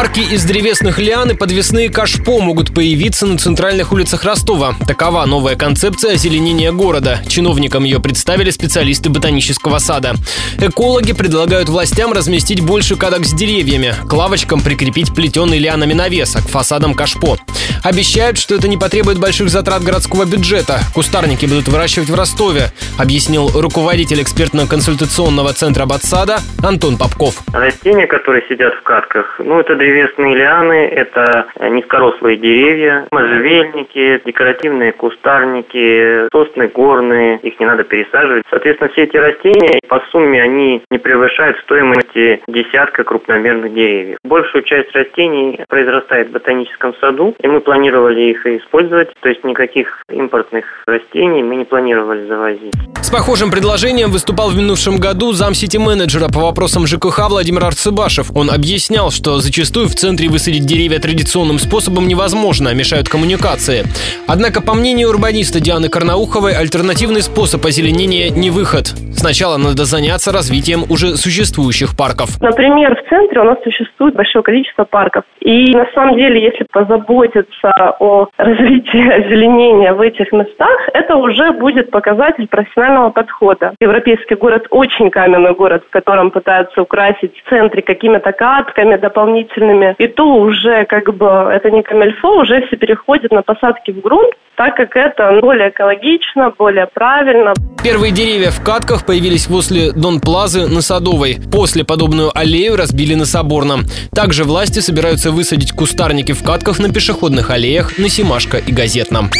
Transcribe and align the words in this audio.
Парки 0.00 0.20
из 0.20 0.44
древесных 0.44 0.98
лиан 0.98 1.30
и 1.30 1.34
подвесные 1.34 1.90
кашпо 1.90 2.40
могут 2.40 2.72
появиться 2.72 3.26
на 3.26 3.36
центральных 3.36 3.92
улицах 3.92 4.24
Ростова. 4.24 4.74
Такова 4.88 5.26
новая 5.26 5.56
концепция 5.56 6.14
озеленения 6.14 6.72
города. 6.72 7.20
Чиновникам 7.28 7.84
ее 7.84 8.00
представили 8.00 8.48
специалисты 8.48 9.10
ботанического 9.10 9.78
сада. 9.78 10.16
Экологи 10.58 11.12
предлагают 11.12 11.68
властям 11.68 12.14
разместить 12.14 12.62
больше 12.62 12.96
кадок 12.96 13.26
с 13.26 13.34
деревьями, 13.34 13.94
к 14.08 14.10
лавочкам 14.14 14.62
прикрепить 14.62 15.14
плетеный 15.14 15.58
лианами 15.58 15.92
навес, 15.92 16.32
к 16.32 16.48
фасадам 16.48 16.94
кашпо. 16.94 17.36
Обещают, 17.82 18.36
что 18.36 18.54
это 18.54 18.68
не 18.68 18.76
потребует 18.76 19.18
больших 19.18 19.48
затрат 19.48 19.82
городского 19.82 20.24
бюджета. 20.24 20.80
Кустарники 20.94 21.46
будут 21.46 21.68
выращивать 21.68 22.10
в 22.10 22.14
Ростове, 22.14 22.68
объяснил 22.98 23.48
руководитель 23.54 24.20
экспертно-консультационного 24.22 25.54
центра 25.54 25.86
Батсада 25.86 26.40
Антон 26.62 26.98
Попков. 26.98 27.40
Растения, 27.52 28.06
которые 28.06 28.44
сидят 28.48 28.74
в 28.74 28.82
катках, 28.82 29.40
ну, 29.42 29.60
это 29.60 29.76
древесные 29.76 30.36
лианы, 30.36 30.88
это 30.92 31.46
низкорослые 31.58 32.36
деревья, 32.36 33.06
можжевельники, 33.10 34.20
декоративные 34.26 34.92
кустарники, 34.92 36.28
сосны 36.32 36.68
горные, 36.68 37.38
их 37.38 37.58
не 37.60 37.66
надо 37.66 37.84
пересаживать. 37.84 38.44
Соответственно, 38.50 38.90
все 38.92 39.04
эти 39.04 39.16
растения 39.16 39.80
по 39.88 40.02
сумме 40.12 40.42
они 40.42 40.82
не 40.90 40.98
превышают 40.98 41.58
стоимости 41.60 42.42
десятка 42.46 43.04
крупномерных 43.04 43.72
деревьев. 43.72 44.18
Большую 44.22 44.64
часть 44.64 44.92
растений 44.94 45.60
произрастает 45.68 46.28
в 46.28 46.32
ботаническом 46.32 46.94
саду, 47.00 47.34
и 47.40 47.46
мы 47.46 47.60
планировали 47.70 48.32
их 48.32 48.44
использовать, 48.46 49.10
то 49.22 49.28
есть 49.28 49.44
никаких 49.44 50.02
импортных 50.12 50.64
растений 50.86 51.40
мы 51.44 51.54
не 51.54 51.64
планировали 51.64 52.26
завозить. 52.26 52.74
С 53.00 53.10
похожим 53.10 53.52
предложением 53.52 54.10
выступал 54.10 54.50
в 54.50 54.56
минувшем 54.56 54.98
году 54.98 55.32
зам 55.32 55.54
сити-менеджера 55.54 56.26
по 56.26 56.40
вопросам 56.40 56.88
ЖКХ 56.88 57.28
Владимир 57.28 57.64
Арцебашев. 57.64 58.32
Он 58.34 58.50
объяснял, 58.50 59.12
что 59.12 59.38
зачастую 59.38 59.86
в 59.86 59.94
центре 59.94 60.28
высадить 60.28 60.66
деревья 60.66 60.98
традиционным 60.98 61.60
способом 61.60 62.08
невозможно, 62.08 62.74
мешают 62.74 63.08
коммуникации. 63.08 63.84
Однако, 64.26 64.60
по 64.60 64.74
мнению 64.74 65.10
урбаниста 65.10 65.60
Дианы 65.60 65.88
Карнауховой, 65.88 66.54
альтернативный 66.54 67.22
способ 67.22 67.64
озеленения 67.64 68.30
не 68.30 68.50
выход. 68.50 68.94
Сначала 69.20 69.58
надо 69.58 69.84
заняться 69.84 70.32
развитием 70.32 70.80
уже 70.88 71.08
существующих 71.14 71.94
парков. 71.94 72.40
Например, 72.40 72.96
в 72.96 73.06
центре 73.10 73.42
у 73.42 73.44
нас 73.44 73.58
существует 73.62 74.14
большое 74.14 74.42
количество 74.42 74.84
парков. 74.84 75.24
И 75.40 75.76
на 75.76 75.86
самом 75.94 76.16
деле, 76.16 76.42
если 76.42 76.64
позаботиться 76.72 77.70
о 78.00 78.28
развитии 78.38 79.06
озеленения 79.20 79.92
в 79.92 80.00
этих 80.00 80.32
местах, 80.32 80.88
это 80.94 81.16
уже 81.16 81.52
будет 81.52 81.90
показатель 81.90 82.48
профессионального 82.48 83.10
подхода. 83.10 83.74
Европейский 83.78 84.36
город 84.36 84.66
очень 84.70 85.10
каменный 85.10 85.52
город, 85.52 85.82
в 85.86 85.90
котором 85.90 86.30
пытаются 86.30 86.80
украсить 86.80 87.34
в 87.44 87.50
центре 87.50 87.82
какими-то 87.82 88.32
катками 88.32 88.96
дополнительными. 88.96 89.96
И 89.98 90.06
то 90.06 90.32
уже 90.32 90.86
как 90.86 91.14
бы 91.14 91.26
это 91.26 91.70
не 91.70 91.82
камельфо, 91.82 92.38
уже 92.38 92.66
все 92.66 92.76
переходит 92.78 93.32
на 93.32 93.42
посадки 93.42 93.90
в 93.90 94.00
грунт, 94.00 94.32
так 94.54 94.76
как 94.76 94.96
это 94.96 95.40
более 95.42 95.68
экологично, 95.68 96.54
более 96.56 96.86
правильно. 96.86 97.52
Первые 97.82 98.12
деревья 98.12 98.50
в 98.50 98.62
катках 98.62 99.06
появились 99.06 99.46
возле 99.46 99.92
Дон 99.92 100.20
Плазы 100.20 100.66
на 100.66 100.82
Садовой. 100.82 101.38
После 101.50 101.82
подобную 101.82 102.36
аллею 102.38 102.76
разбили 102.76 103.14
на 103.14 103.24
Соборном. 103.24 103.86
Также 104.14 104.44
власти 104.44 104.80
собираются 104.80 105.30
высадить 105.30 105.72
кустарники 105.72 106.32
в 106.32 106.42
катках 106.42 106.78
на 106.78 106.92
пешеходных 106.92 107.48
аллеях 107.48 107.96
на 107.96 108.10
Семашко 108.10 108.58
и 108.58 108.70
Газетном. 108.70 109.30